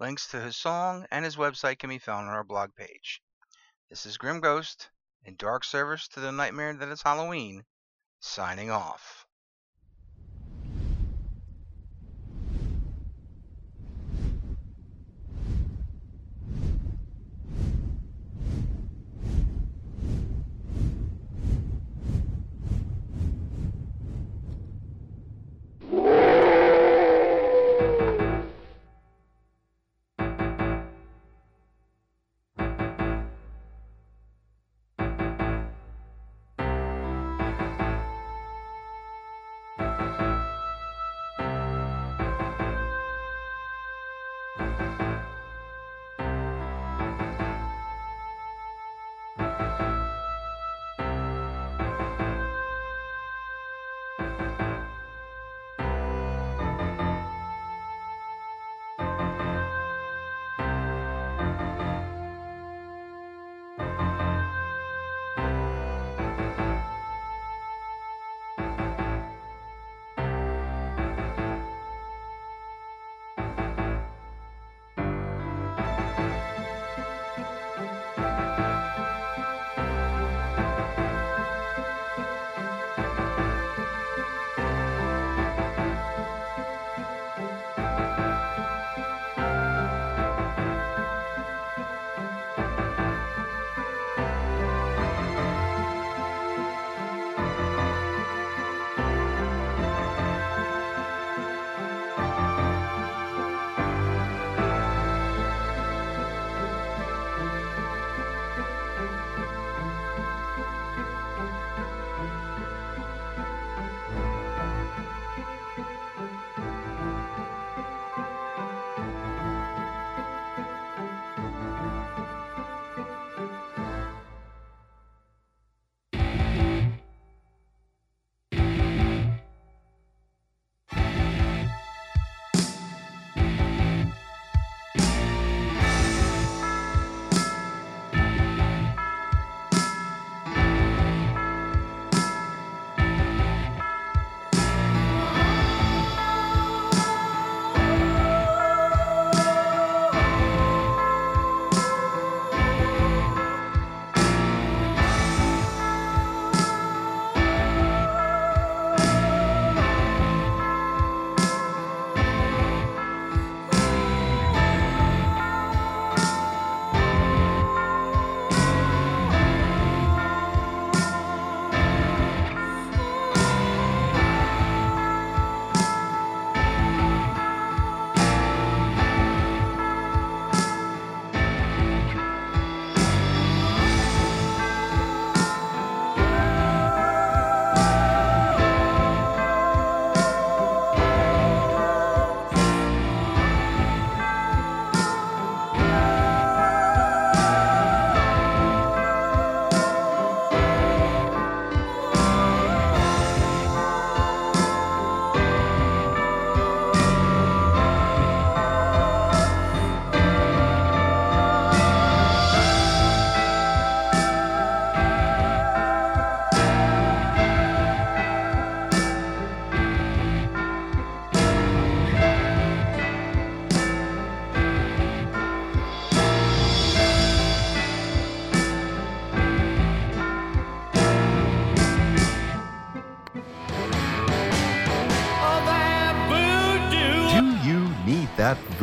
[0.00, 3.20] Links to his song and his website can be found on our blog page.
[3.90, 4.88] This is Grim Ghost,
[5.22, 7.66] in dark service to the nightmare that is Halloween,
[8.18, 9.23] signing off.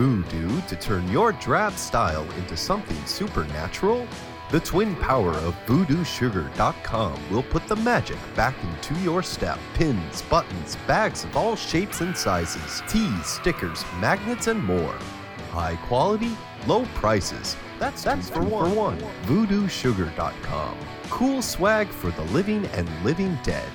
[0.02, 4.08] Voodoo to turn your drab style into something supernatural?
[4.50, 9.60] The twin power of voodoosugar.com will put the magic back into your step.
[9.76, 14.98] Pins, buttons, bags of all shapes and sizes, tees, stickers, magnets, and more.
[15.52, 16.36] High quality,
[16.66, 17.56] low prices.
[17.78, 18.72] That's, that's for, one.
[18.72, 19.00] for one.
[19.26, 20.78] VoodooSugar.com.
[21.12, 23.70] Cool swag for the living and living dead.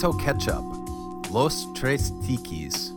[0.00, 0.64] Ketchup,
[1.30, 2.92] Los Tres Tikis.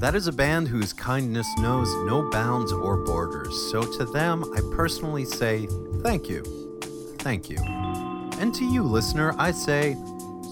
[0.00, 4.60] That is a band whose kindness knows no bounds or borders, so to them I
[4.74, 5.68] personally say
[6.02, 6.42] thank you.
[7.18, 7.58] Thank you.
[8.40, 9.94] And to you, listener, I say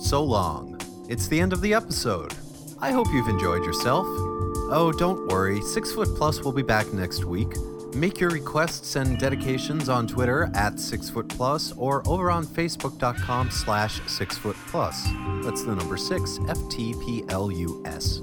[0.01, 0.81] so long.
[1.09, 2.33] It's the end of the episode.
[2.81, 4.07] I hope you've enjoyed yourself.
[4.71, 7.53] Oh, don't worry, Six Foot Plus will be back next week.
[7.95, 13.51] Make your requests and dedications on Twitter at Six Foot Plus or over on Facebook.com
[13.51, 15.05] slash Six Foot Plus.
[15.43, 18.21] That's the number six, F T P L U S.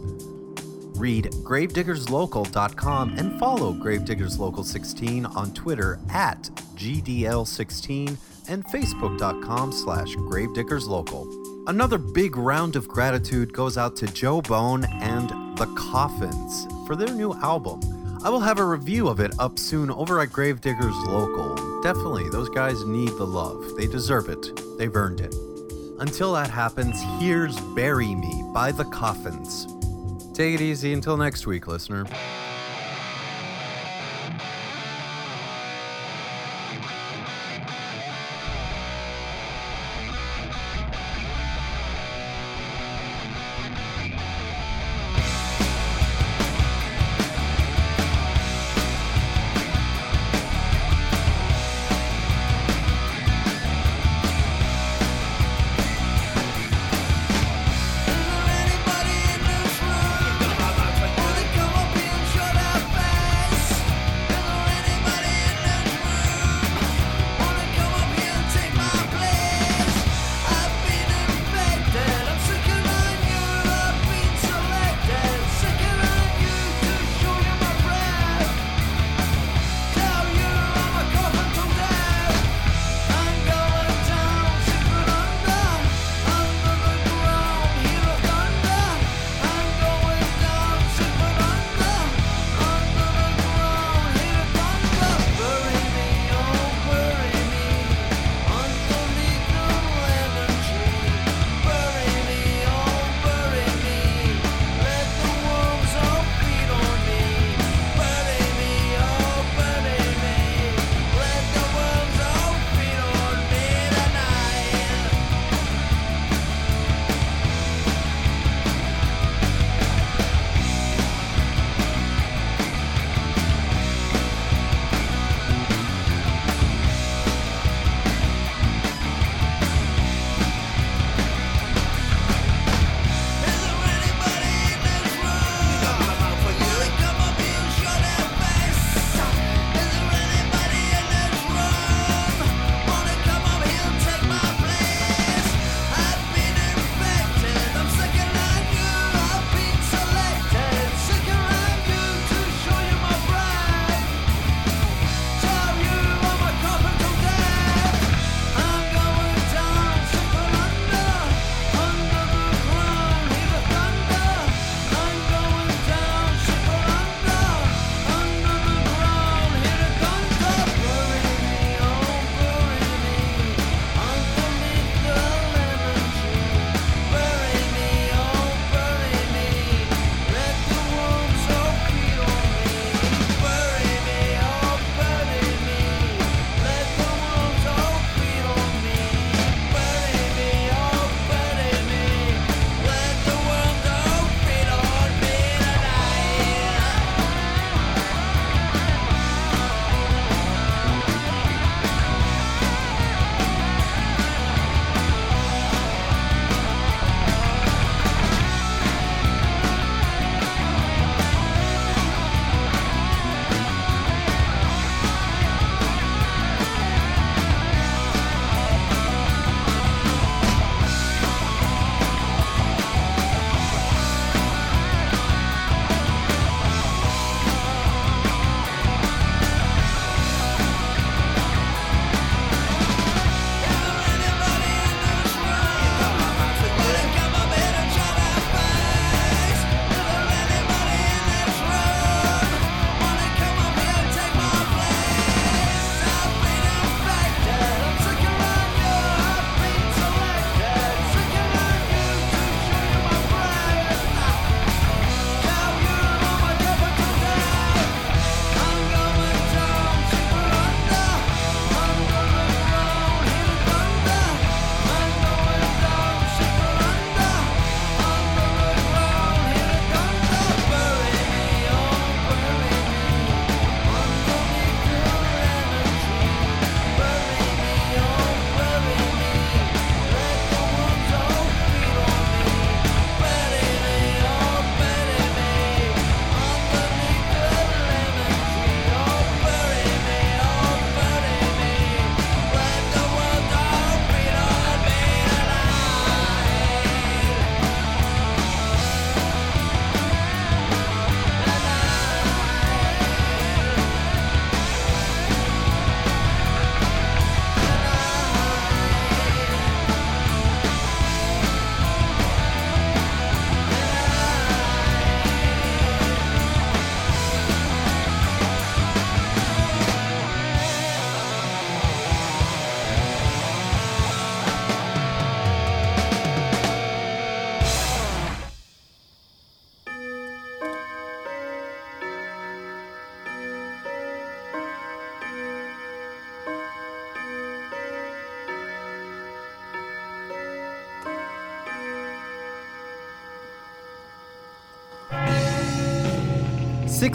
[0.98, 6.44] Read gravediggerslocal.com and follow Gravediggers Local 16 on Twitter at
[6.76, 8.16] GDL16
[8.48, 11.68] and Facebook.com slash GravediggersLocal.
[11.68, 17.14] Another big round of gratitude goes out to Joe Bone and The Coffins for their
[17.14, 18.05] new album.
[18.24, 21.82] I will have a review of it up soon over at Gravediggers Local.
[21.82, 23.76] Definitely, those guys need the love.
[23.78, 24.60] They deserve it.
[24.78, 25.36] They've earned it.
[26.00, 29.68] Until that happens, here's Bury Me by The Coffins.
[30.36, 32.06] Take it easy until next week, listener.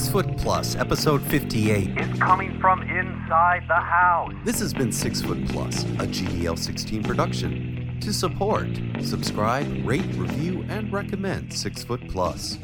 [0.01, 1.99] Six Foot Plus, episode 58.
[1.99, 4.33] Is coming from inside the house.
[4.47, 7.99] This has been Six Foot Plus, a GDL 16 production.
[8.01, 8.67] To support,
[9.03, 12.57] subscribe, rate, review, and recommend Six Foot Plus.